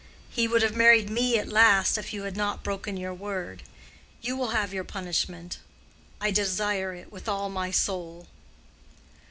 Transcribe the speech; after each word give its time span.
He 0.31 0.47
would 0.47 0.63
have 0.63 0.75
married 0.75 1.11
me 1.11 1.37
at 1.37 1.47
last, 1.47 1.95
if 1.95 2.11
you 2.11 2.23
had 2.23 2.35
not 2.35 2.63
broken 2.63 2.97
your 2.97 3.13
word. 3.13 3.61
You 4.19 4.35
will 4.35 4.47
have 4.47 4.73
your 4.73 4.83
punishment. 4.83 5.59
I 6.19 6.31
desire 6.31 6.95
it 6.95 7.11
with 7.11 7.29
all 7.29 7.49
my 7.51 7.69
soul. 7.69 8.25